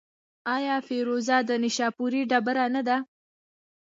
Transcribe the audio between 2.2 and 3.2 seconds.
ډبره نه ده؟